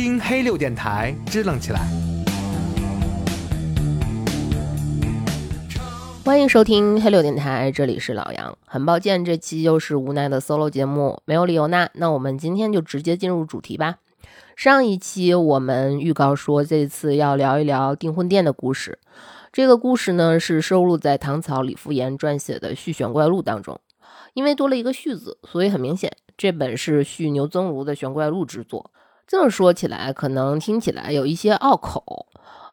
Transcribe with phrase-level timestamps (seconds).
[0.00, 1.80] 听黑六电台，支棱起来。
[6.24, 8.56] 欢迎收听黑六电台，这里是老杨。
[8.64, 11.88] 很抱歉，这期又是无奈的 solo 节目，没有理由呐。
[11.94, 13.96] 那我们今天就直接进入主题吧。
[14.54, 19.00] 上一期我们预告说，这次要聊一聊订婚店的故事。
[19.52, 23.80] 这个故事呢，是收录在唐朝李复言撰写的《续玄怪录》当中。
[24.34, 28.92] 因为多了一个“续”字，所以很明显，这本是续牛增儒的玄怪录之作。
[29.28, 32.26] 这么说起来，可能听起来有一些拗口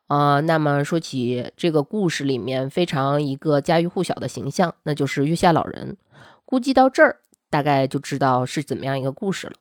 [0.08, 0.40] 啊。
[0.40, 5.98] 那么说起这个故事里面非常一个家喻户晓的形象，那就是月下老人。
[6.46, 7.18] 估计到这儿，
[7.50, 9.54] 大概就知道是怎么样一个故事了。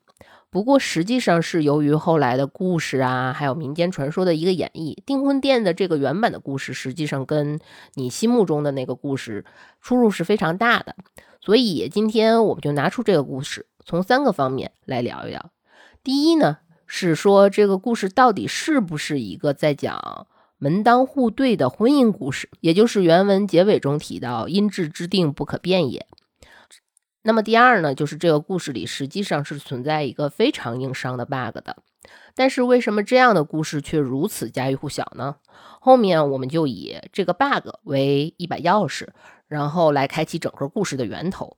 [0.50, 7.58] 不过实际上是由于后来的故事啊，还有民间传说的一个演绎，订婚店的这个原版的故事，实际上跟
[7.94, 9.44] 你心目中的那个故事
[9.80, 10.94] 出入是非常大的。
[11.40, 15.50] 所以今天我们就拿出这个故事，从三个方面来聊一聊。
[16.04, 20.26] 第一呢，是说这个故事到底是不是一个在讲
[20.58, 26.06] 门当户对的婚姻故事，也就是原文结尾中提到“因制之定，不可变也”。
[27.22, 31.78] 那么第二呢，就是这个故事里实际上是存在一个非常硬伤的 bug 的，
[32.34, 35.36] 但是为什么这样的故事却如此家喻户晓呢？
[35.80, 39.08] 后面我们就以这个 bug 为一把钥匙，
[39.48, 41.56] 然后来开启整个故事的源头。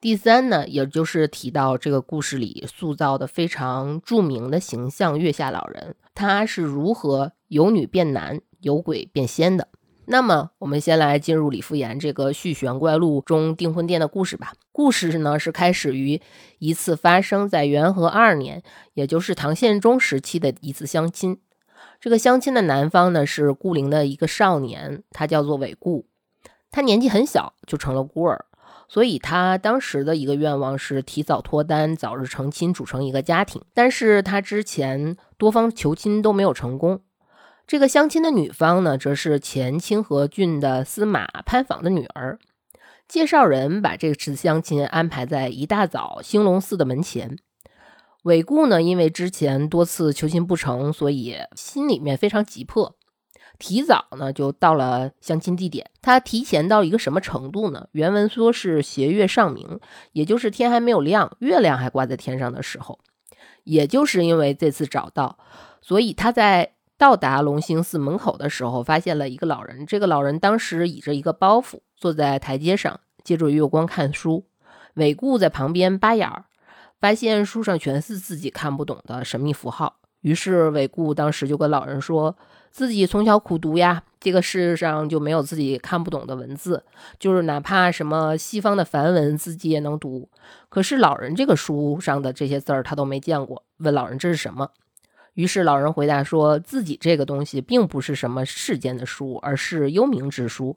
[0.00, 9.66] 第三呢，也就是提到这个故事里塑造的非常著名的形象月下老人，他是如何由女变男，由鬼变仙的。
[10.06, 14.52] 那么，我们先来进入李复言这个《续玄怪录》中订婚店的故事吧。
[14.70, 16.22] 故事呢是开始于
[16.60, 18.62] 一次发生在元和二年，
[18.94, 21.40] 也就是唐宪宗时期的一次相亲。
[22.00, 26.06] 这个相亲的男方呢是孤零的一个少年，他叫做韦固。
[26.70, 28.46] 他年纪很小就成了孤儿，
[28.88, 33.62] 所以他当时的一个愿望是提早脱单，早日成亲，组成一个家庭。
[33.74, 37.02] 但是他之前多方求亲都没有成功。
[37.66, 42.38] 这个相亲的女方呢，则是前清河郡的司马潘坊的女儿。
[43.06, 47.38] 介绍人把这次相亲安排在一大早兴隆寺的门前。
[48.24, 52.96] 韦固呢，因为之前多次求亲不成，所以心里面非常急迫，
[53.58, 55.90] 提早呢就到了相亲地点。
[56.00, 57.88] 他提前到一个什么程度呢？
[57.92, 59.80] 原文说是斜月上明，
[60.12, 62.98] 也就是天还没有亮，月亮还挂在天上的时候。
[63.64, 65.38] 也就是因为这次找到，
[65.80, 66.72] 所以他在。
[66.98, 69.86] 到达龙兴寺门口的时候，发现了一个老人。
[69.86, 74.48] 这个老人当时倚着一个包袱，坐在台阶上，借助月光看书。
[74.94, 76.46] 韦固在旁边扒眼儿，
[77.00, 79.97] 发现书上全是自己看不懂的神秘符号。
[80.22, 82.36] 于是韦固当时就跟老人说
[82.70, 86.82] ：“自己从小苦读呀，这个世上就没有自己看不懂的文字，
[87.18, 90.28] 就是哪怕什么西方的梵文，自己也能读。
[90.68, 93.62] 可是老人这个书上的这些字儿他都没见过。
[93.78, 94.70] 问老人这是什么？”
[95.34, 100.76] 于是老人回答说自己这个东西并不是什么世间的书，而是幽冥之书，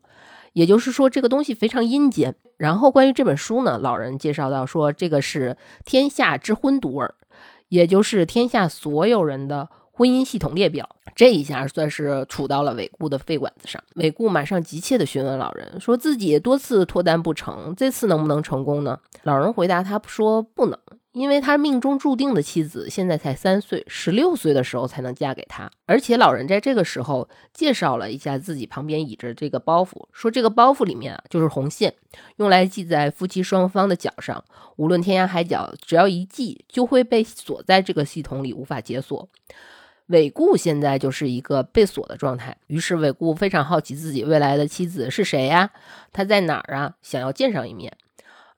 [0.54, 2.36] 也就是说这个东西非常阴间。
[2.58, 7.16] 然后关于这本书呢，老人介绍到说这个是天下之婚读儿，
[7.72, 10.88] 也就是天下所有人的婚姻系统列表。
[11.16, 13.82] 这一下算是杵到了韦固的肺管子上。
[13.96, 19.00] 韦固马上急切地询问老人，说自己多次脱单不成，这次能不能成功呢？
[19.24, 20.78] 老人回答他说不能。
[21.14, 25.70] 因为他命中注定的妻子现在才三岁，十六岁的时候才能嫁给他。
[25.86, 31.94] 而且老人在这个时候介绍了一下自己旁边倚着这个包袱，说这个包袱里面啊就是红线，
[32.38, 34.44] 用来系在夫妻双方的脚上，
[34.78, 39.28] 无论天涯海角，只要一系就会被锁在这个系统里，无法解锁。
[40.08, 45.72] 韦固现在就是一个被锁的状态，于是韦固非常好奇自己未来的妻子是谁呀？
[46.12, 46.96] 他在哪儿啊？
[47.02, 47.94] 想要见上一面。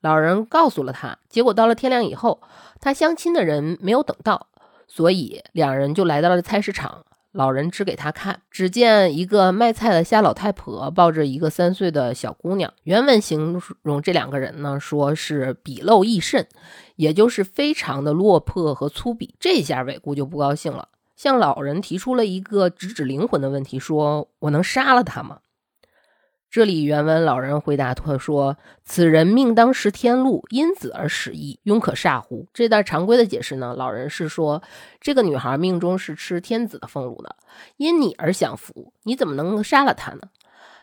[0.03, 2.41] 老人告诉了他，结果到了天亮以后，
[2.81, 4.47] 他相亲的人没有等到，
[4.85, 7.05] 所以两人就来到了菜市场。
[7.31, 12.73] 老人指给他看，只见一个卖菜的瞎老太婆抱着一个三岁的小姑娘。
[12.83, 16.45] 原文形容这两个人呢，说是鄙陋易甚，
[16.97, 19.29] 也就是非常的落魄和粗鄙。
[19.39, 25.39] 这下韦固就不高兴了，向老人提出了一个直指灵魂的问题：说我能杀了他吗？
[26.53, 28.55] 这里原文老人回答他说
[28.85, 34.61] ：“此人命当食天禄，因子而使役，庸可煞乎？”这段常规的解释呢，老人是说
[35.01, 37.35] 这个女孩命中是吃天子的俸禄的，
[37.77, 40.21] 因你而享福，你怎么能杀了她呢？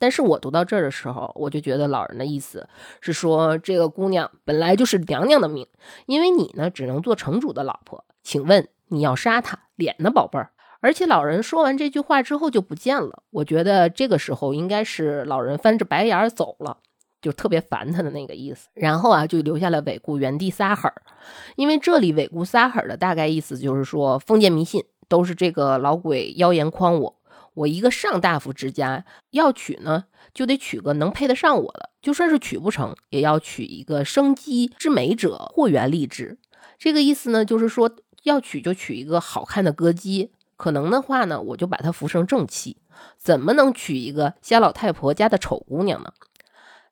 [0.01, 2.69] 但是我读到这儿的时候，我就觉得老人的意思
[3.01, 5.65] 是说，这个姑娘本来就是娘娘的命，
[6.07, 10.51] 因为你呢只能做城主的老婆，请问你要杀她，脸呢，宝贝儿？
[10.81, 16.79] 而且老人说完这句话之后就不见了，我觉得这个时候应该是老人翻着白眼儿走了，
[17.21, 18.69] 就特别烦他的那个意思。
[18.75, 21.03] 然后啊，就留下了韦固原地撒狠儿，
[21.57, 27.17] 因为这里韦固撒狠儿的大概意思就是说封建迷信，都是这个老鬼妖言诓我。
[27.55, 36.39] 我一个上大夫之家要娶呢，就得娶个能配得上我的；就算是娶不成，也要娶一个生机之美者，或原立之。
[36.79, 37.91] 这个意思呢，就是说
[38.23, 40.31] 要娶就娶一个好看的歌姬，
[40.61, 42.77] 可能的话呢，我就把她扶成正妻。
[43.17, 46.13] 怎么能娶一个瞎老太婆家的丑姑娘呢？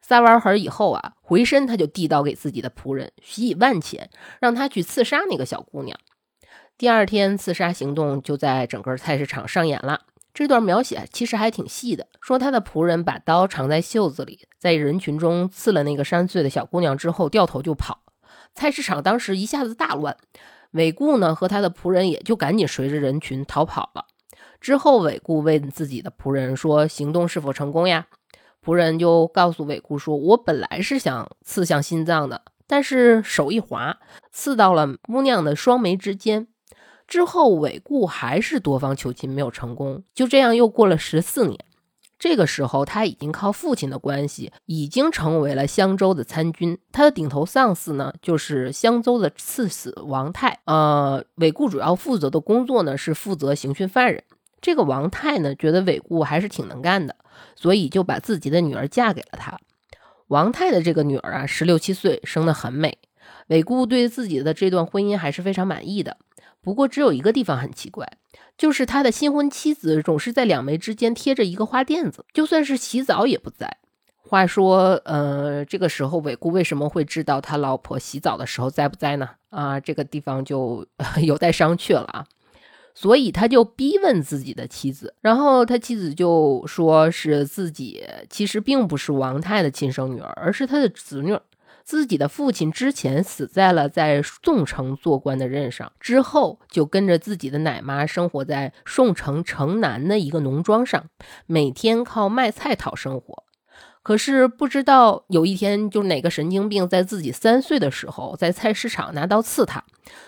[0.00, 4.08] 撒完狠以后啊，回身他就递刀给自己的仆人，许以万钱，
[4.40, 5.98] 让他去刺杀那个小姑娘。
[6.78, 10.00] 第二天，刺杀行动就在整个菜市场上演了。
[10.32, 18.00] 这段描写其实还挺细的，说他的仆人把刀藏在袖子里，在人群中刺了那个三岁的小姑娘之后，掉头就跑。
[18.54, 20.16] 菜市场当时一下子大乱，
[20.72, 24.04] 韦固呢和他的仆人也就赶紧随着人群逃跑了。
[24.60, 28.06] 之后，韦固问自己的仆人说：“行动是否成功呀？”
[28.64, 33.98] 仆人就告诉韦固说：“我本来是想刺向心脏的，但是手一滑，
[34.32, 36.48] 刺到了姑娘的双眉之间。
[37.06, 40.02] 之后，韦固还是多方求亲，没有成功。
[40.12, 41.58] 就这样，又过了十四年。
[42.18, 46.76] 这个时候，他已经靠父亲的关系，已经成为了襄州的参军。
[46.90, 50.58] 他的顶头上司呢，就是襄州的刺史王泰。
[50.64, 54.24] 呃，韦固主要负责的工作呢，是负责刑讯犯人。
[54.60, 57.14] 这个王泰呢，觉得韦固还是挺能干的，
[57.54, 59.56] 所以就把自己的女儿嫁给了他。
[60.26, 62.98] 王泰的这个女儿啊，十六七岁，生得很美。
[63.46, 66.16] 韦固对自己的这段婚姻还是非常满意的。
[66.68, 68.06] 不过只有一个地方很奇怪，
[68.58, 73.78] 就是他的新婚妻子总是在两眉之间贴着一个花垫子，就算是洗澡也不在。
[74.18, 79.30] 话说，呃，这个时候韦固为什么会知道他老婆洗澡的时候在不在呢？
[79.48, 80.86] 啊，这个地方就
[81.24, 82.26] 有待商榷了啊。
[82.94, 91.34] 所以他就逼问自己的妻子，然后他妻子就说是自己其实并不是王太的亲生女儿，而是他的侄女。
[91.88, 101.06] 自己的父亲之前死在了在宋城做官的任上，之后就跟着自己的奶妈生活在宋城城南的一个农庄上，
[101.46, 103.44] 每天靠卖菜讨生活。
[104.02, 109.82] 可是不知道有一天，就哪个神经病在自己三岁的时候，在菜市场拿刀刺他，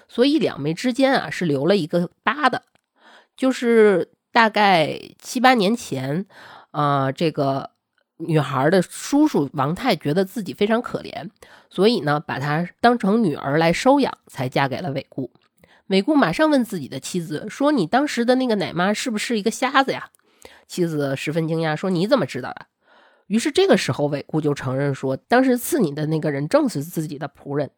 [0.09, 2.63] 所以两眉之间啊是留了一个疤的。
[3.37, 6.25] 就是大概七八年前，
[6.71, 7.73] 啊，这个
[8.21, 11.29] 女孩的叔叔王泰觉得自己非常可怜，
[11.69, 15.31] 所以呢，把她当成女儿来收养，才嫁给了韦固。
[15.89, 20.11] 韦固马上问自己的妻子说：“你当时的那个奶妈是不是一个瞎子呀？”
[20.69, 22.67] 妻子十分惊讶说：“你怎么知道的？”
[23.27, 27.71] 于是这个时候，韦固就承认说，当时刺你的那个人正是自己的仆人。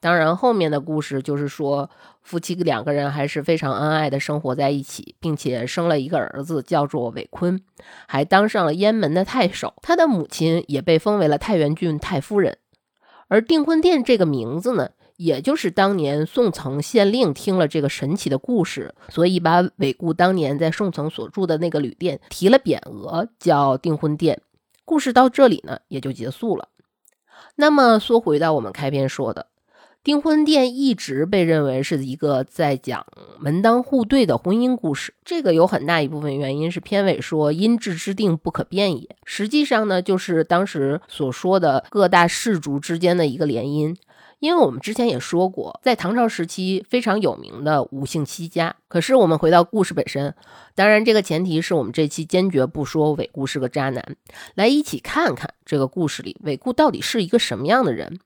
[0.00, 1.90] 当然，后面的故事就是说，
[2.22, 7.60] 夫妻两个人还是非常恩爱的生活在一起，并且生了一个儿子，叫做韦坤，
[8.06, 9.74] 还当上了燕门的太守。
[9.82, 12.58] 他的母亲也被封为了太原郡太夫人。
[13.28, 24.40] 而订婚殿这个名字呢，也就是当年宋曾县令听了这个神奇的故事，所以把韦固当年在宋曾所住的那个旅店提了匾额，叫订婚殿。
[24.84, 26.68] 故事到这里呢，也就结束了。
[27.56, 29.48] 那么说回到我们开篇说的，
[30.04, 33.06] 订婚殿一直被认为是一个在讲
[33.38, 35.12] 门当户对的婚姻故事。
[35.24, 43.94] 这个有很大一部分原因是片尾说“因制之定，不可变也”，实际上呢，就是当时所说的各大氏族之间的一个联姻。
[44.38, 48.76] 因为我们之前也说过，在唐朝时期非常有名的五姓七家。
[48.86, 50.32] 可是我们回到故事本身，
[50.76, 54.16] 当然这个前提是我们这期坚决不说韦固是个渣男。
[54.54, 58.20] 来一起看看这个故事里韦固到底是一个什么样的人。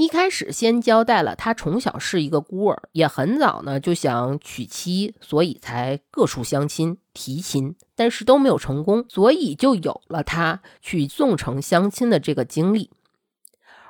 [0.00, 12.90] 一开始先交代了他从小是一个孤儿，也很早呢就想娶妻，所以才各处相亲提亲，但是都没有成功，所以就有了他去宋城相亲的这个经历。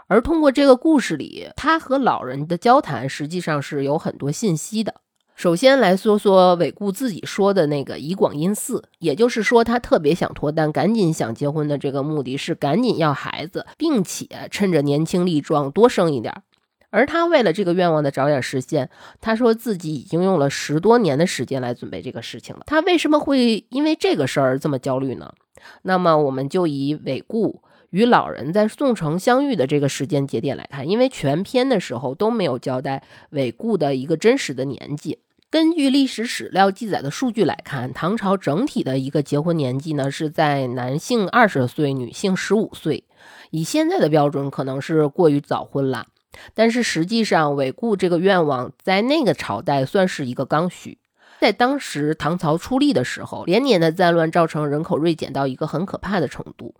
[0.09, 5.03] 而通过这个故事里，他和老人的交谈实际上是有很多信息的。
[5.41, 16.43] 首先来说说韦固自己说的那个以广阴寺，也就是说他特别想脱单，赶紧想结婚的这个目的是赶紧要孩子，并且趁着年轻力壮多生一点。
[16.91, 18.91] 而他为了这个愿望的早点实现，
[19.23, 22.65] 他说自己已经用了十多年的时间来准备这个事情了。
[22.67, 25.33] 他为什么会因为这个事儿这么焦虑呢？
[25.81, 27.63] 那么我们就以韦固。
[27.89, 35.19] 与老人在宋城相遇的这个时间节点来看，因为全篇的时候都没有交代韦固的一个真实的年纪。
[35.51, 43.03] 根据历史史料记载的数据来看，唐朝整体的一个结婚年纪呢是在男性二十岁，女性十五岁。
[43.51, 46.07] 以现在的标准，可能是过于早婚了。
[46.55, 50.99] 但是实际上，韦固这个愿望在那个朝代算是一个刚需。
[51.41, 56.77] 在当时唐朝初立的时候，连年的战乱造成人口锐减到一个很可怕的程度。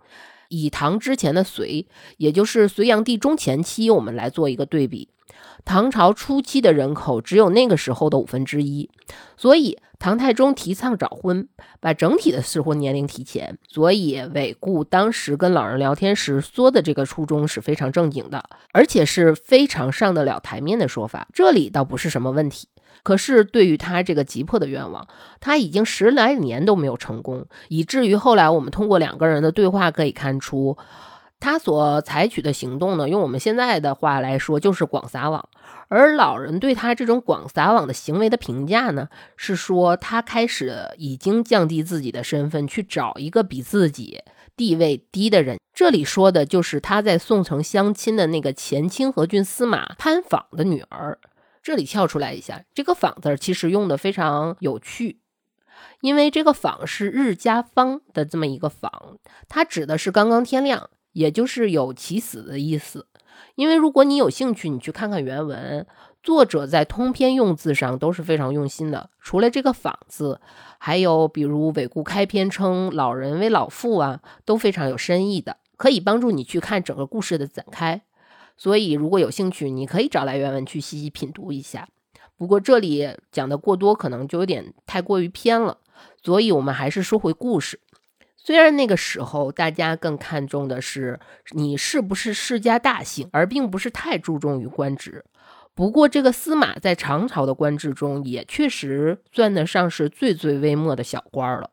[0.47, 5.09] 以唐之前的隋，也就是隋炀帝中前期，我们来做一个对比。
[5.63, 8.89] 唐朝初期的人口只有那个时候的五分之一，
[9.37, 11.47] 所以唐太宗提倡早婚，
[11.79, 13.57] 把整体的适婚年龄提前。
[13.67, 22.67] 所以韦固当时跟老人聊天时说的这个初衷是非常正经的，而且是非常上得了台面的说法，这里倒不是什么问题。
[23.03, 25.07] 可是对于他这个急迫的愿望，
[25.39, 30.77] 他已经十来年都没有成功，以至于后来我们通过两个人的对话可以看出。
[31.41, 35.49] 他所采取的行动呢，用我们现在的话来说，就是广撒网。
[35.89, 44.21] 而老人对他这种广撒网的行为的评价呢，是说他开始已经降低自己的身份，去找一个比自己
[44.55, 45.59] 地位低的人。
[45.73, 51.19] 这里说的就是他在宋城相亲的那个前清河郡司马潘坊的女儿。
[51.63, 55.19] 这里跳出来一下，这个“坊”字其实用的非常有趣，
[56.01, 59.17] 因为这个“坊”是日加方的这么一个“坊”，
[59.49, 60.89] 它指的是刚刚天亮。
[61.13, 63.07] 也就是有起死的意思，
[63.55, 65.85] 因为如果你有兴趣，你去看看原文，
[66.23, 69.09] 作者在通篇用字上都是非常用心的。
[69.19, 70.39] 除了这个“仿”字，
[70.77, 78.01] 还有比如韦固开篇称老人为老妇啊，都非常有深意的，可以帮助你去看整个故事的展开。
[78.57, 81.87] 所以如果有兴趣，你可以找来原文去细细品读一下。
[82.37, 85.77] 不过这里讲的过多，可能就有点太过于偏了，
[86.23, 87.79] 所以我们还是说回故事。
[88.43, 91.19] 虽然那个时候大家更看重的是
[91.51, 95.23] 你是不是世家大姓，而并不是太注重于官职。
[95.75, 101.69] 不过，这个司马在唐朝的官制中也确实算得上是最最微末的小官了。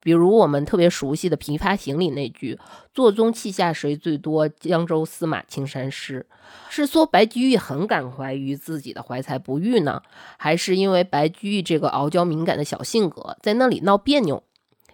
[0.00, 2.58] 比如我们特别熟悉的《琵琶行》里那句
[2.94, 4.48] “座中泣下谁最多？
[4.48, 6.24] 江州司马青衫湿”，
[6.70, 10.02] 是说白居易很感怀于自己的怀才不遇呢，
[10.38, 14.42] 还是因为白居易这个傲娇敏感的小性格在那里闹别扭？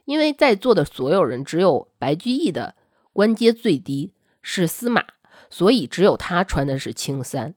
[0.04, 2.74] 因为在座的所有人，只有白居易的
[3.12, 5.04] 官阶最低是司马，
[5.48, 7.54] 所以只有他穿的是青衫。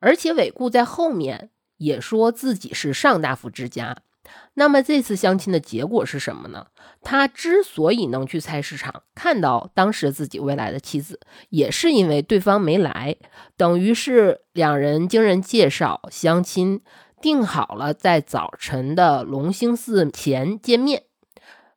[0.00, 3.98] 而且韦固在后面也说自己是上大夫之家。
[4.54, 6.68] 那么这次相亲的结果是什么呢？
[7.02, 13.16] 他之所以能去菜市场看到当时自己未来的妻子，也是因为对方没来，
[13.56, 16.82] 等于是两人经人介绍相亲，
[17.20, 21.04] 定好了在早晨的龙兴寺前见面。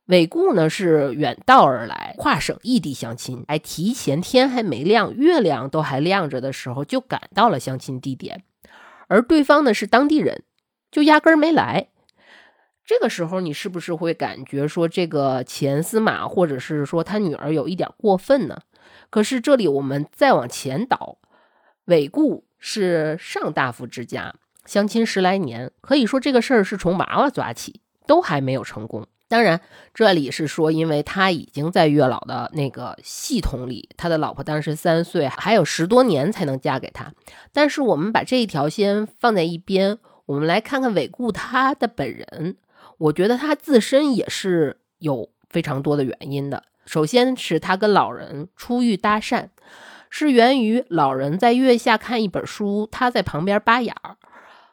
[0.06, 8.44] 韦固呢是远道而来，跨省异地相亲，还提前天还没亮，月亮都还亮着的时候就赶到了相亲地点，
[9.08, 10.44] 而对方呢是当地人，
[10.92, 11.88] 就压根儿没来。
[12.84, 18.60] 这个时候你是不是会感觉说这个前司马或者是说他女儿有一点过分呢？
[19.10, 21.18] 可是这里我们再往前倒，
[21.86, 29.08] 韦固是上大夫之家，相亲十来年，可以说这个事儿是从娃娃抓起，都还没有成功。
[29.28, 29.60] 当然，
[29.92, 37.12] 这里是说，因为他已经在月老的那个系统里，他的老婆当时三岁，还有十多年才能嫁给他。
[37.52, 42.56] 但是我们把这一条先放在一边，我们来看看韦固他的本人。
[42.98, 46.62] 我觉得他自身也是有非常多的原因的。
[46.84, 49.48] 首先是他跟老人初遇搭讪，
[50.08, 54.16] 是源于老人在月下看一本书，他在旁边扒眼儿，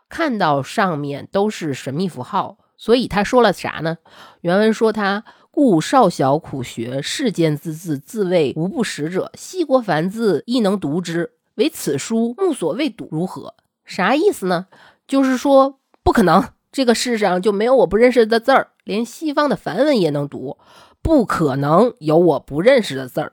[0.07, 2.59] 看到上面都是神秘符号。
[2.83, 3.97] 所以他说了啥呢？
[4.41, 9.31] 原文说他故少小苦学世间之字，自谓无不识者。
[9.35, 13.55] 西国凡字亦能读之，唯此书目所未睹，如何？
[13.85, 14.67] 啥意思呢？
[15.07, 20.57] 就是说不可能，这个世上就没有我不认识的字儿，连西方的梵文也能读，
[21.01, 23.31] 不可能有我不认识的字儿。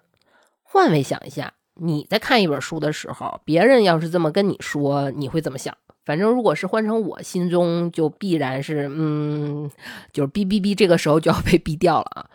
[0.62, 5.76] 换位想一下，你在看一本书的时候，别人要是这么跟你说，你会怎么想？
[6.11, 9.71] 反正如果是换成我心中，就必然是，嗯，
[10.12, 12.31] 就是哔哔哔，这个时候就要被毙掉了啊。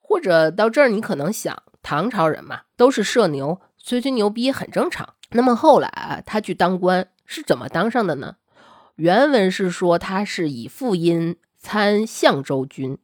[0.00, 5.14] 或者到这儿，你可能想，唐朝人嘛，都是社牛，吹吹牛逼很正常。
[5.30, 8.38] 那么后来啊，他去当官是怎么当上的呢？
[8.96, 12.98] 原文是说他是以父音参相州军，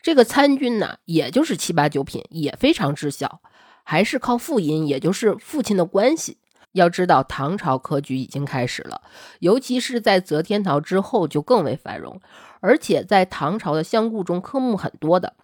[0.00, 3.40] 这个参军呢，也就是七八九品，也非常知晓，
[3.82, 6.38] 还是靠父音，也就是父亲的关系。
[6.74, 9.00] 要知道，唐朝科举已经开始了，
[9.38, 12.20] 尤其是在择天陶之后就更为繁荣。
[12.60, 15.34] 而且在唐朝的相顾中，科目很多的，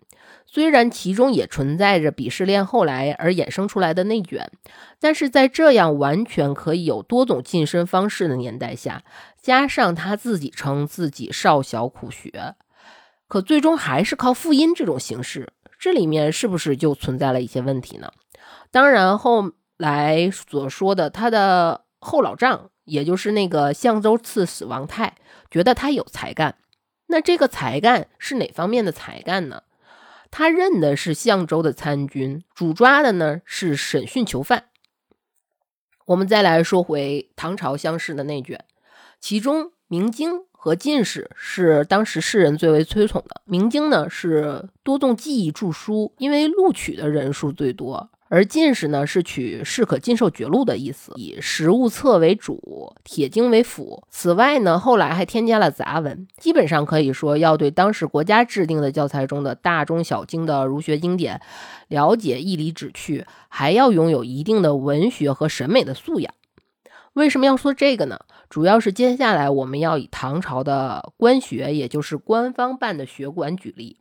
[0.47, 4.51] 虽然其中也存在着鄙视链后来而衍生出来的内卷，
[4.99, 9.03] 但是在这样完全可以有多种晋升方式的年代下，
[9.41, 12.55] 加上他自己称自己少小苦学，
[13.29, 18.11] 可最终还是靠复音这种形式，这里面是不是就存在了一些问题呢？
[18.73, 19.53] 当然后。
[19.81, 25.17] 来所说的他的后老丈，也就是那个相州刺史王泰，
[25.51, 26.57] 觉得他有才干。
[27.07, 29.63] 那这个才干是哪方面的才干呢？
[30.31, 34.67] 他任的是相州的参军，主抓的呢是审讯囚犯。
[36.05, 38.63] 我们再来说回唐朝乡试的内卷，
[39.19, 43.41] 其中明经和进士是当时世人最为推崇的。
[43.47, 48.11] 明经呢是多动记忆著书，因为录取的人数最多。
[48.31, 54.05] 而进士呢，是取士可进受爵禄的意思，以实物册为主，铁经为辅。
[54.09, 61.41] 此外呢，后来还添加了杂文，基本上可以说要对当时国家制定的教材中的大中小经的儒学经典
[61.89, 66.33] 了解义理旨趣，还要拥有一定的文学和审美的素养。
[67.15, 68.21] 为什么要说这个呢？
[68.49, 73.97] 主要是接下来我们要以唐朝的官学，也就是官方办的学馆举例。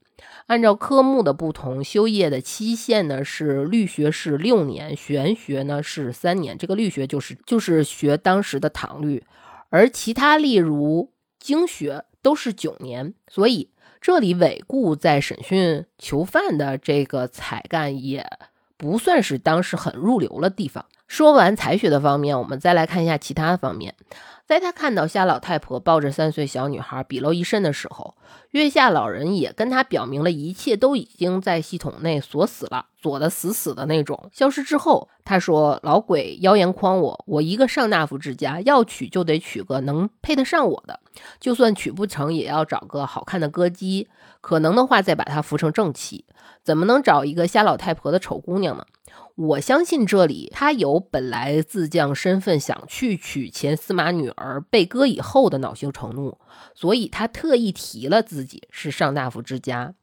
[0.47, 6.57] 按照科目的不同，修业的期限呢是律学是六年，玄学呢是三年。
[6.57, 9.23] 这个律学就是就是学当时的唐律，
[9.69, 13.13] 而其他例如经学都是九年。
[13.27, 13.69] 所以
[14.01, 18.25] 这里韦固在审讯囚犯的这个才干也
[18.77, 20.85] 不算是当时很入流的地方。
[21.07, 23.95] 说完才学的方面，我们再来看一下其他方面。
[24.49, 28.15] 在他看到夏老太婆抱着三岁小女孩比露一身的时候，
[28.49, 34.31] 月下老人也跟他表明了一切都已经在系统内锁死了，锁得死死的那种。
[34.33, 40.99] 消失之后，他说：“老鬼妖言诓我，我一个上大夫之家，要娶就得娶个能配得上我的，
[41.39, 44.07] 就算娶不成，也要找个好看的歌姬，
[44.41, 46.25] 可能的话再把她扶成正妻。
[46.63, 48.83] 怎么能找一个瞎老太婆的丑姑娘呢？”
[49.39, 56.37] 我相信这里他有本来自降身份想去娶前司马女儿被割以后的恼羞成怒，
[56.75, 59.93] 所以他特意提了自己是上大夫之家。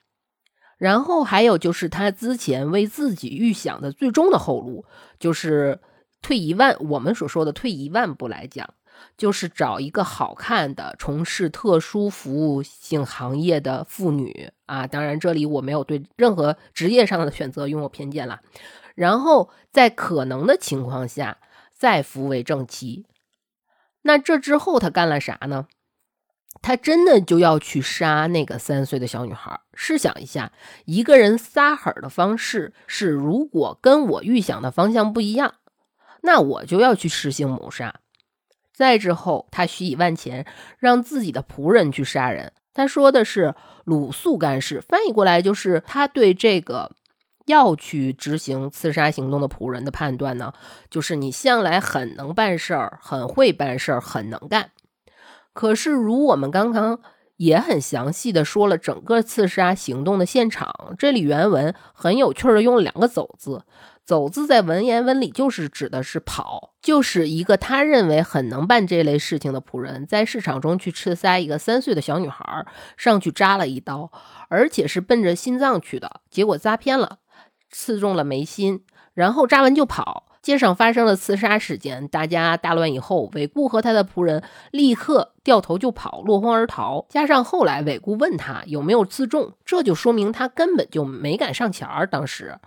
[0.78, 4.86] 然后还有就是他之前为自己预想的最终的后路，
[5.18, 5.80] 就是
[6.22, 8.66] 退一万，我们所说的退一万步来讲，
[9.18, 14.86] 就是找一个好看的从事特殊服务性行业的妇女啊。
[14.86, 18.40] 当然，这里我没有对任何职业上的选择拥有偏见了。
[18.96, 21.38] 然后在可能的情况下
[21.72, 23.06] 再扶为正妻，
[24.02, 25.68] 那这之后他干了啥呢？
[26.62, 29.60] 他真的就要去杀那个三岁的小女孩。
[29.74, 30.50] 试想一下，
[30.86, 35.56] 一个人撒狠的方式是，如果跟我预想的方向不一样，
[36.22, 38.00] 那我就要去实行谋杀。
[38.72, 40.46] 再之后，他许以万钱
[40.78, 42.54] 让自己的仆人去杀人。
[42.72, 43.54] 他说的是
[43.84, 46.92] 鲁肃干事，翻译过来就是他对这个。
[47.46, 50.52] 要去执行刺杀行动的仆人的判断呢，
[50.90, 54.70] 就是你向来很能办事儿，很会办事儿，很能干。
[55.52, 57.00] 可是，如我们刚刚
[57.36, 63.64] 也很详细的说了整个刺杀行动的现场，这里原文很有趣的用了两个“走”字
[64.04, 74.10] ，“走”字在文言文里就是指的是跑，就是一个他认为很能办这类事情的仆人，在市场中去刺杀一个三岁的小女孩，上去扎了一刀，
[74.48, 77.18] 而且是奔着心脏去的，结果扎偏了。
[77.76, 80.24] 刺中了眉心，然后扎完就跑。
[80.40, 87.04] 街上发生了刺杀事件，大家大乱以后，韦固和他的仆人立刻掉头就跑，落荒而逃。
[87.10, 92.06] 加上后来韦固问他有没有自重，这就说明他根本就没敢上前儿。
[92.06, 92.58] 当时，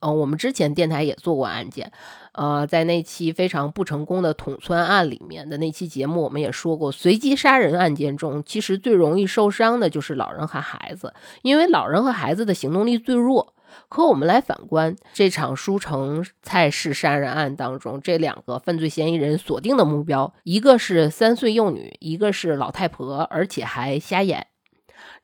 [0.00, 1.90] 嗯，我们之前电台也做过案件，
[2.32, 13.54] 呃，在那期非常不成功的统川案里面的那期节目，我们也说过，随机杀人案件中，其实最容易受伤的就是老人和孩子，因为老人和孩子的行动力最弱。
[13.88, 24.48] 可我们来反观这场书城菜市杀人案当中，这两个犯罪嫌疑人锁定的目标，一个是三岁幼女，一个是老太婆，而且还瞎眼。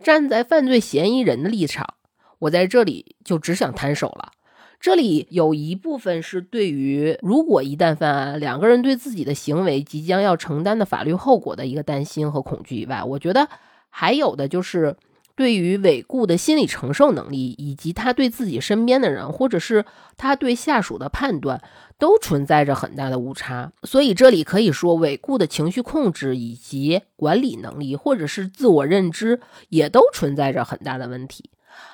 [0.03, 1.95] 站在犯罪嫌疑人的立场，
[2.39, 4.31] 我在这里就只想摊手了。
[4.79, 13.49] 这里有一部分是对于如果一旦犯案，两个人对自己的行为即将要承担的法律后果的一个担心和恐惧以外，我觉得
[13.91, 14.97] 还有的就是。
[15.35, 19.85] 对于韦固的心理承受能力，以及他对自己身边的人，或者是
[20.17, 21.63] 他对下属的判断，
[21.99, 23.73] 都存在着很大的误差。
[23.83, 31.51] 所以这里可以说，韦固的情绪控制以及管理能力，或者是自我认知，也都存在着很大的问题。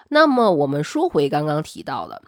[0.09, 2.22] 那么我们说回刚刚提到的。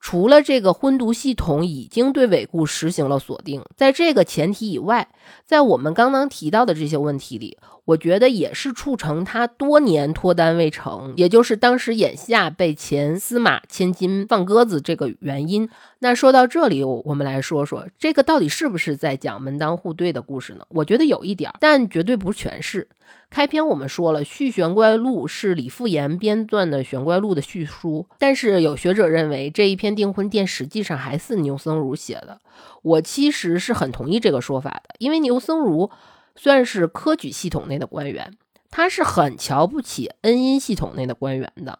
[0.00, 5.08] 除了这个昏毒系统已经对韦固实行了锁定，在这个前提以外，
[5.46, 15.68] 在我们刚刚提到的这些问题里，我觉得也是促成他多年脱单未成，也就是当时眼下被前司马千金放鸽子这个原因。
[15.98, 20.64] 那说到这里，我们来说说这个到底是不是在讲门当户对的故事呢？
[20.70, 22.88] 我觉得有一点，但绝对不全是。
[23.30, 32.40] 开篇我们说了，《续玄怪录》是李复言编撰的《玄怪录》的续书，但是有学者认为这一篇订婚殿实际上还是牛僧孺写的。
[32.82, 35.90] 我其实是很同意这个说法的，因为牛僧孺
[36.36, 38.32] 算是科举系统内的官员，
[38.70, 41.78] 他是很瞧不起恩荫系统内的官员的。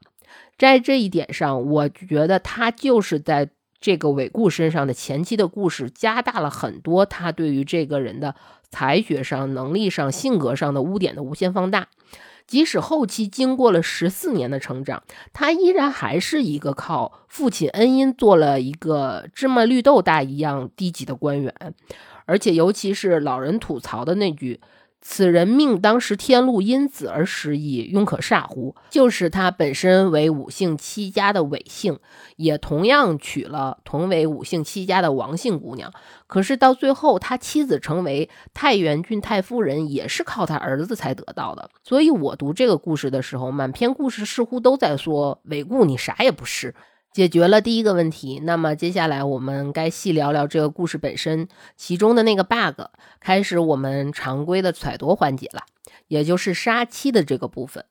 [0.56, 8.34] 在这一点上，我觉得他就是在这个韦固身上的前期的故事加大了很多他对于这个人的
[8.70, 11.88] 才学上、能力上、性格上的污点的无限放大。
[12.46, 21.54] 即使后期经过了十四年的成长，他依然还是一个靠父亲恩荫做了一个芝麻绿豆大一样低级的官员，
[22.24, 24.60] 而且尤其是老人吐槽的那句。
[25.06, 28.74] 此人命当时天禄因子而失意，庸可煞乎？
[28.88, 31.98] 就是他本身为武姓戚家的韦姓，
[32.36, 35.92] 也同样娶了同为武姓戚家的王姓姑娘。
[36.26, 41.68] 可是到最后，他妻子成为太原郡太夫人，也是靠他儿子才得到的。
[41.82, 46.74] 所以我读这个故事的时候，满篇故事似乎都在说韦固，你啥也不是。
[47.14, 51.46] 解决了第一个问题，那么接下来我们该细聊聊这个故事本身，
[51.76, 52.86] 其中的那个 bug，
[53.20, 55.62] 开始我们常规的揣度环节了，
[56.08, 57.84] 也就是杀妻的这个部分。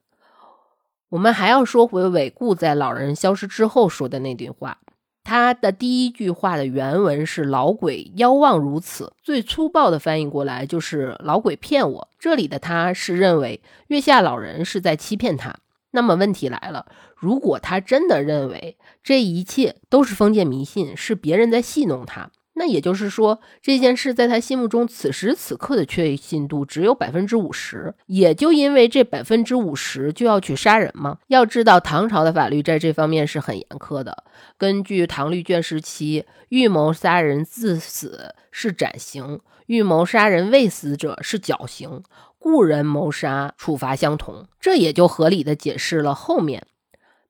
[1.07, 4.79] 我们还要说回韦固在老人消失之后说的那句话，
[5.23, 12.09] 他的第一句话的原文是“老鬼妖妄如此”，最粗暴的翻译过来就是“老鬼骗我”。
[12.19, 15.55] 这里的他是认为月下老人是在欺骗他。
[15.95, 16.88] 那么问题来了，
[17.23, 27.95] 如果他真的认为这一切都是封建迷信，是别人在戏弄他，那也就是说这件事在他心目中此时此刻的确信度只有百分之五十。
[28.07, 31.19] 也就因为这百分之五十就要去杀人吗？
[31.27, 34.25] 要知道唐朝的法律在这方面是很严苛的。
[34.57, 42.03] 根据唐律卷时期，预谋杀人致死是斩刑，预谋杀人未死者是绞刑。
[42.38, 46.67] 故人谋杀处罚相同，这也就合理的解释了后面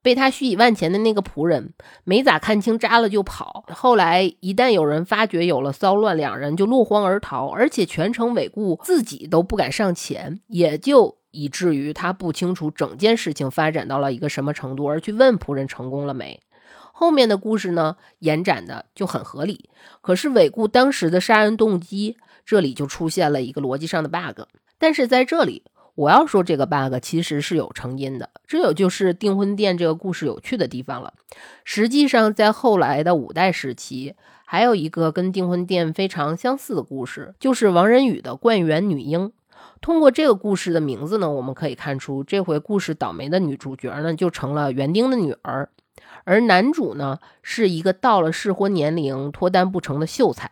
[0.04, 3.66] 被他许以万钱的那个仆人没咋看清，扎了就跑。
[3.70, 16.40] 后来一旦有人发觉有了骚乱，两人就落荒而逃，而且全程韦固自己都不敢上前，也就以至于他不清楚整件事情发展到了一个什么程度，而去问仆人成功了没。
[16.92, 19.70] 后面的故事呢，延展的就很合理。
[20.02, 24.44] 可是韦固当时的杀人动机，这里就出现了一个逻辑上的 bug。
[24.78, 25.64] 但是在这里，
[25.96, 31.14] 我要说这个 bug 其实是有成因的，这有就是订婚店这个故事有趣的地方了。
[31.64, 39.32] 实际上，在后来的五代时期，还有一个跟订婚店非常相似的故事，就是王仁宇的冠元女婴。
[39.82, 45.70] 通过这个故事的名字呢，我们可以看出，这回故事倒霉的女主角呢，就成了园丁的女儿，
[46.24, 50.52] 而男主呢，是一个到了适婚年龄脱单不成的秀才。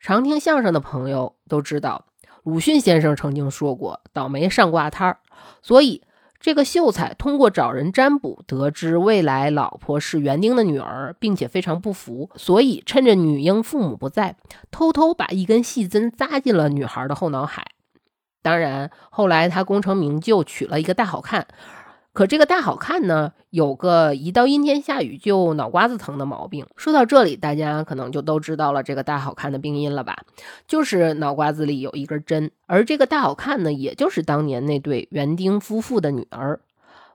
[0.00, 2.06] 常听相声的朋友都知道。
[2.46, 5.18] 鲁迅先生曾经说过：“倒霉上挂摊儿。”
[5.62, 6.02] 所以，
[6.38, 14.36] 这个秀才通过找人占卜，得知未来老婆是园丁的女儿，并且非常不服，所以趁着女婴父母不在，
[14.70, 17.66] 偷偷把一根细针扎进了女孩的后脑海。
[18.42, 21.48] 当然，后来他功成名就，娶了一个大好看。
[22.16, 26.64] 可这个大好看呢，有个一到阴天下雨就脑瓜子疼的毛病。
[26.74, 30.16] 说到这里，大家可能就都知道了这个大好看的病因了吧？
[30.66, 32.50] 就是脑瓜子里有一根针。
[32.64, 36.58] 而这个大好看呢，也就是当年那对园丁夫妇的女儿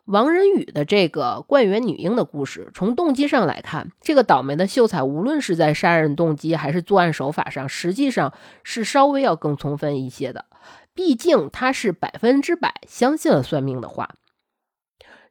[0.05, 2.69] 王仁宇的这个冠元女婴的故事。
[2.75, 8.31] 从动机上来看，这个倒霉的秀才无论是在杀人动机还是作案手法上，实际上
[8.63, 10.45] 是稍微要更充分一些的。
[10.93, 14.11] 毕竟他是百分之百相信了算命的话。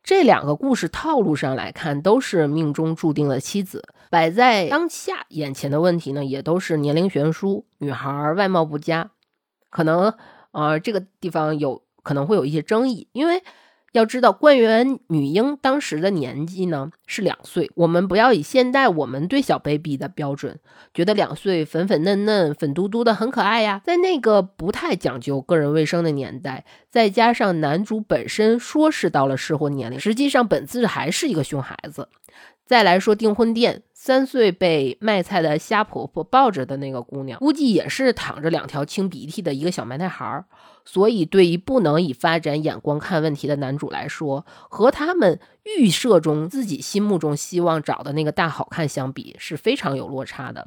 [0.03, 3.83] 这两个故事套路上来看，都是命中注定的妻子。
[4.11, 9.11] 摆在当下眼前的问题呢，也都是年龄悬殊，女孩外貌不佳，
[9.69, 10.15] 可能
[10.53, 13.43] 呃这个地方有可能会有一些争议，因为。
[13.93, 17.71] 要知道，冠元女婴当时的年纪呢是两岁。
[17.75, 20.61] 我们不要以现代我们对小 baby 的标准，
[20.95, 23.83] 觉得两岁粉粉嫩嫩、粉嘟嘟的很可爱呀。
[23.85, 32.09] 在那个不太讲究个人卫生的年代，再加上男主本身说是到了适婚年龄，实际上本质还是一个熊孩子。
[32.65, 40.45] 再来说订婚店，三岁被卖菜的瞎婆婆抱着的那个姑娘，估计也是淌着两条清鼻涕的一个小埋汰孩儿。
[40.93, 50.67] 所以，对于不能以发展眼光看问题的男主来说，和他们预设中自己心目中希望找的那个大好看相比，是非常有落差的。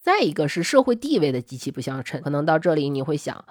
[0.00, 3.44] 再一个是社会地位的极其不相称，可能到这里你会想。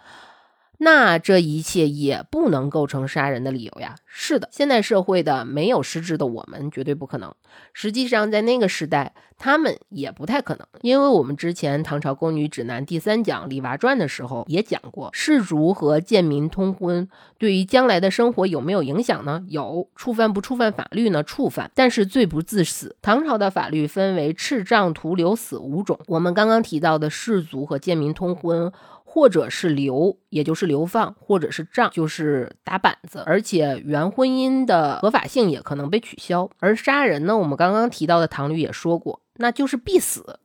[0.80, 3.96] 那这一切也不能构成杀人的理由呀。
[4.06, 7.34] 是的，现代社会的没有失智的我们绝对不可能。
[7.74, 17.08] 实际上，在那个时代，他们也不太可能，因为我们之前《唐朝宫女指南》第三讲《李娃传》的时候也讲过，士族和贱民通婚
[17.38, 19.44] 对于将来的生活有没有影响呢？
[19.50, 21.22] 有，触犯不触犯法律呢？
[21.22, 22.96] 触犯，但是罪不致死。
[23.02, 28.72] 唐朝的法律分为赤杖、徒留死五种，我们刚刚提到的士族和贱民通婚。
[29.16, 33.24] 或者是流，也就是流放，或者是杖，就是打板子。
[33.26, 36.50] 而且原婚姻的合法性也可能被取消。
[36.60, 40.42] 而杀人呢，我们刚刚提到的唐律也说过，那就是必死。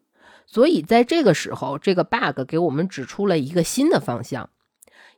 [0.46, 4.50] 所以在这个时候，这个 bug 给我们指出了一个新的方向。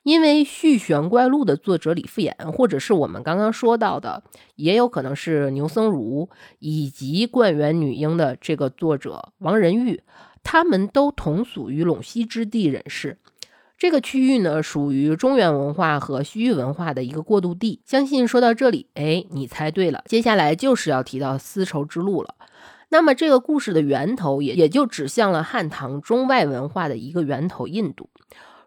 [0.02, 4.24] 因为《续玄怪录》的作者李复言，或者是我们刚刚说到的，
[4.56, 10.02] 也有可能是牛僧孺，以及《灌园女婴》的这个作者王仁玉，
[10.42, 13.18] 他们都同属于陇西之地人士。
[13.82, 17.80] 这个区域呢，属于中原文化和西域文化的一个过渡地。
[17.84, 22.36] 相信说到这里，哎，你猜对了，接下来就是要提到丝绸之路了。
[22.90, 28.08] 那么这个故事的源头也也就指向了汉唐中外文化的一个源头——印度。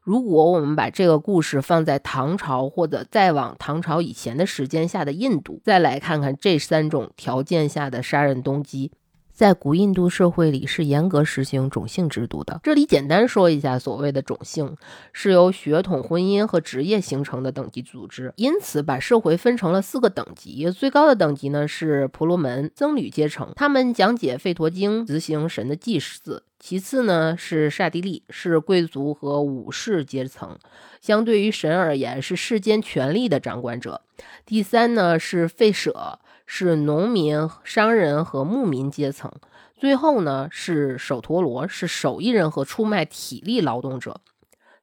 [0.02, 8.92] 如果我们把这个故事放在唐朝或者再往唐朝以前的时间下的印度，再来看看这三种条件下的杀人动机。
[9.36, 12.62] 在古印度社会里是严格实行种姓制度的。
[12.64, 14.78] 这里简单说一下，所谓的种姓
[15.12, 20.72] 是由血统、婚姻和职业形成的等级组织，因此把社会分成了四个等级。
[20.72, 26.44] 最高的等级呢是婆罗门僧侣阶层，他们讲解《吠陀经》，执行神的祭祀。
[26.58, 30.58] 其次呢是刹帝利，是贵族和武士阶层，
[31.02, 34.02] 相对于神而言是世间权力的掌管者。
[34.46, 36.20] 第三呢是吠舍。
[36.46, 39.32] 是农民、商人和牧民阶层，
[39.76, 44.22] 最后呢是首陀罗，是手艺人和出卖体力劳动者。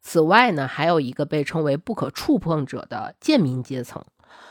[0.01, 4.05] 此外呢，还有一个被称为不可触碰者的贱民阶层，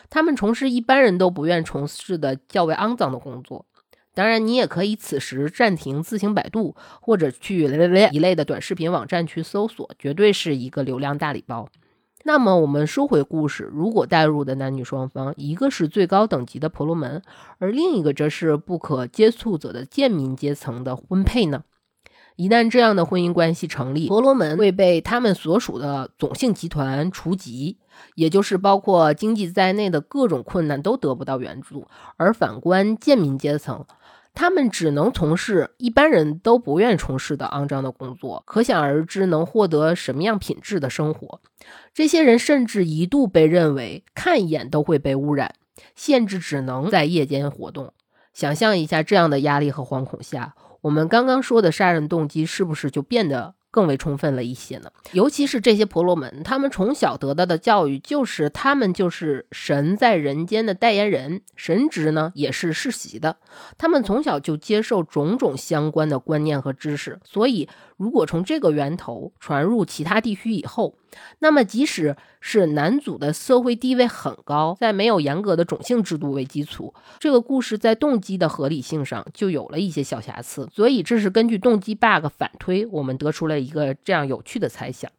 [0.10, 3.66] 他们从事一般人都不愿从事的较为肮脏的工作。
[4.14, 11.70] 当然，你也可以此时暂停自行百度，或者去一类的短视频网站去搜索，绝对是一个流量大礼包。
[12.24, 17.22] 那么我们说回故事，如果带入的男女双方，一个是最高等级的婆罗门，
[17.58, 21.64] 而另一个则是不可接触者的贱民阶层的婚配呢？
[22.38, 27.78] 一旦这样的婚姻关系成立，婆罗门会被他们所属的种姓集团除籍，
[28.16, 33.86] 也就是包括经济在内的各种困难都得不到援助，而反观贱民阶层。
[34.34, 41.42] 他们只能从事一般人都不愿从事的肮脏的工作，可想而知能获得什么样品质的生活。
[41.94, 45.54] 这些人甚至一度被认为看一眼都会被污染，
[45.96, 47.94] 限制只能在夜间活动。
[48.34, 53.56] 想象一下这样的压力和惶恐下，我们刚刚说的杀人动机是不是就变得？
[53.72, 63.38] 更为充分了一些呢，尤其是这些婆罗门，他们从小得到的教育就是他们就是神在人间的代言人，神职呢也是世袭的，
[63.78, 67.70] 他们从小就接受种种相关的观念和知识，所以
[68.02, 70.96] 如果从这个源头传入其他地区以后。
[71.40, 80.68] 那么，即使是男主的社会地位很高，在没有严格的种姓制度为基础，这个故事在动机的合理性上就有了一些小瑕疵。
[80.74, 85.12] 所以，这是根据动机 bug 反推，我们得出了一个这样有趣的猜想。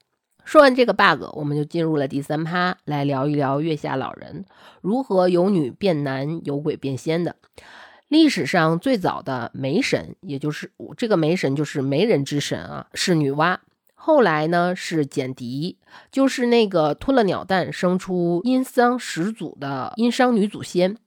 [0.44, 4.44] 说完这个 bug，我们就进入了第三趴，来聊一聊月下老人
[4.80, 7.36] 如何由女变男、由鬼变仙的。
[8.12, 13.56] 历史上最早的媒神，也就是这个媒神，就是媒人之神啊，是女娲。
[13.94, 15.78] 后来呢，是简狄，
[16.10, 20.98] 就是那个吞了鸟蛋生出殷商始祖的殷商女祖先。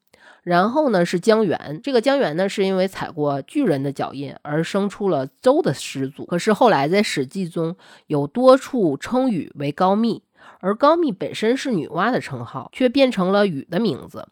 [0.41, 6.25] 然后呢，是姜元，这个姜元呢，是因为踩过巨人的脚印而生出了周的始祖。
[6.25, 7.75] 可是后来在《史记》中
[8.07, 10.23] 有多处称禹为高密，
[10.59, 14.27] 而高密本身是女娲的称号，却变成了禹的名字。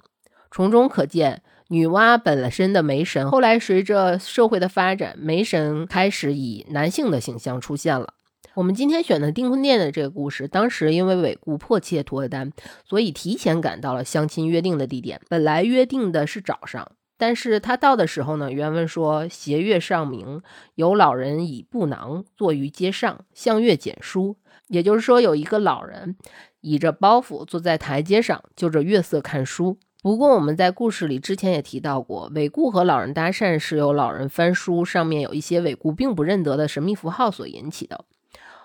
[0.49, 8.13] 从中可见，女娲本身的媒神，后来随着社会的发展，媒神开始以男性的形象出现了。
[8.53, 12.51] 我们今天选的订婚店的这个故事，当时因为韦固迫切脱单，
[12.85, 15.19] 所以提前赶到了相亲约定的地点。
[15.27, 20.43] 本来约定的是早上，但是他到的时候呢，原文说斜月上明，
[20.75, 24.37] 有老人以布囊坐于阶上，向月简书。
[24.67, 26.17] 也就是说，有一个老人
[26.61, 29.79] 倚着包袱坐在台阶上，就着月色看书。
[30.03, 38.03] 不过我们在故事里之前也提到过，韦固和老人搭讪是由老人翻书上面有一些韦固并不认得的神秘符号所引起的。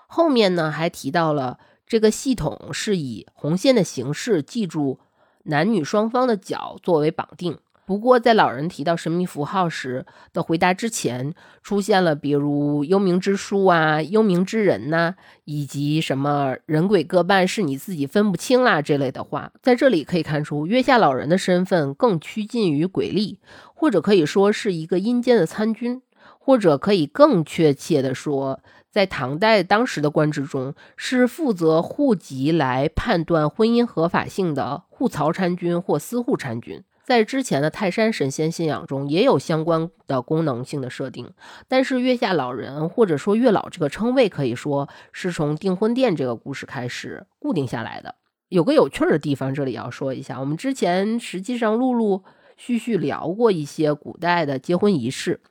[0.07, 4.99] 后面呢，还提到了这个系统是以红线的形式记住
[5.43, 7.57] 男女双方的脚作为绑定。
[7.89, 19.51] 不过，在老人提到神秘符号时的回答之前，出现了比如幽冥之书啊、幽冥之人呐，以及什么人鬼各半是你自己分不清啦这类的话。
[19.63, 23.39] 在这里可以看出，月下老人的身份更趋近于鬼力，
[23.73, 26.03] 或者可以说是一个阴间的参军，
[26.37, 28.59] 或者可以更确切的说。
[28.91, 36.83] 在唐代当时的官职中，是负责户籍来判断婚姻合法性的户曹参军或司户参军。
[37.09, 41.33] 在之前的泰山神仙信仰中也有相关的功能性的设定，
[41.67, 48.13] 但是月下老人或者说月老这个称谓可以说是从订婚殿这个故事开始固定下来的。
[48.49, 52.23] 有个有趣的地方，这里要说一下，我们之前实际上陆陆
[52.57, 55.41] 续续聊过一些古代的结婚仪式，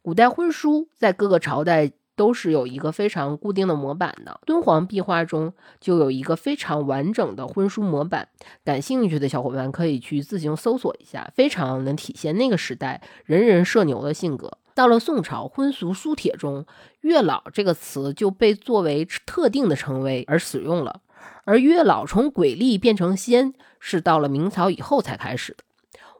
[0.00, 1.90] 古代婚书在各个朝代。
[2.18, 4.38] 都是有一个非常固定的模板的。
[4.44, 8.28] 敦煌壁画中就有一个非常完整的婚书模板，
[8.62, 14.58] 感兴趣的小伙伴可以去自行搜索一下，非常能体现那个时代人人社牛的性格。
[14.74, 16.66] 到了宋朝，婚俗书帖中
[17.02, 21.00] “月老”这个词就被作为特定的称谓而使用了，
[21.44, 25.64] 而月老从鬼吏变成仙是到了明朝以后才开始的。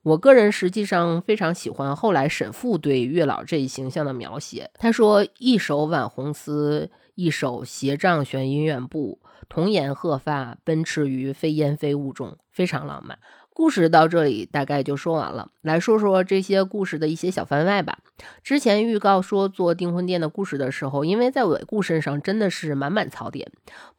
[0.02, 4.70] 我个人实际上非常喜欢后来沈复对月老这一形象的描写。
[4.74, 13.18] 他说：“一手挽红丝，一手斜杖悬姻缘布，童颜鹤发，奔驰于飞烟飞雾中，非常浪漫。”
[13.58, 17.98] 故事到这里大概就说完了，来说说这些故事的一些小番外吧。
[18.44, 23.50] 之前预告说做订婚店的故事的时候，因为在尾故身上真的是满满槽点。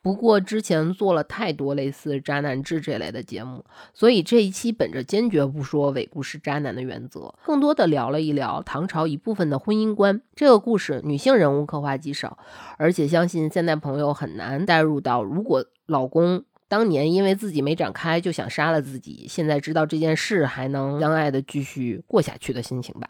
[0.01, 10.21] 不过之前做了太多类似渣男志这类的节目，所以这一期本着坚决不说伪故事渣男的原则，更多的聊了一聊唐朝一部分的婚姻观。
[10.33, 12.37] 这个故事女性人物刻画极少，
[12.77, 16.45] 而且相信现在朋友很难带入到如果老公。
[16.69, 23.09] 当年因为自己没展开就想杀了自己，现在知道这件事还能相爱的继续过下去的心情吧。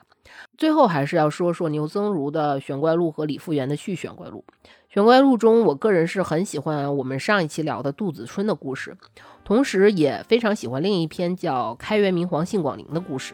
[0.58, 4.44] 最后还是要说说牛僧孺的《玄怪录》和李复元的《续玄怪录》。
[4.88, 8.96] 《玄怪录》中，我个人是很喜欢我们上一期聊的杜子春的故事，
[9.44, 13.34] 同时也非常喜欢另一篇叫《开元明皇信广陵》的故事，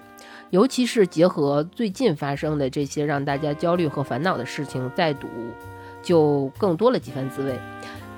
[0.50, 5.28] 尤其是结合最近发生的这些让大家焦虑和烦恼的事情再读，
[6.02, 7.60] 就更多了几番滋味。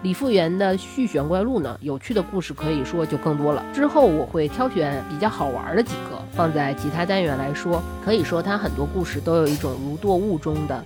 [0.04, 3.66] 李复原的《续玄怪录》呢，有趣的故事可以说就更多了。
[3.74, 7.82] 之后我会挑选比较好玩的几个放在其他单元来说。
[8.06, 10.84] 可以说，它很多故事都有一种如堕雾中的，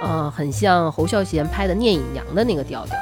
[0.00, 2.96] 呃，很像侯孝贤拍的《聂隐娘》的那个调调。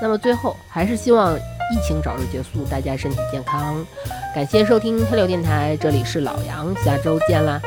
[0.00, 3.84] 那么最后，还是希望疫情早日结束，大家身体健康。
[4.32, 7.60] 感谢收听黑柳电台，这里是老杨，下周见啦。